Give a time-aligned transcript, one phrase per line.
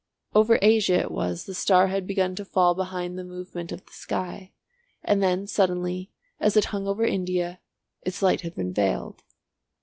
[0.33, 3.93] Over Asia it was the star had begun to fall behind the movement of the
[3.93, 4.51] sky,
[5.03, 7.59] and then suddenly, as it hung over India,
[8.01, 9.21] its light had been veiled.